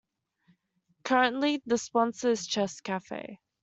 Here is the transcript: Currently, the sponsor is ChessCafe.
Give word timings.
Currently, 1.03 1.61
the 1.67 1.77
sponsor 1.77 2.31
is 2.31 2.47
ChessCafe. 2.47 3.37